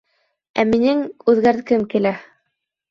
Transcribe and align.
Ә 0.61 0.65
минең 0.71 1.05
үҙгәрткем 1.35 1.89
килә. 1.95 2.17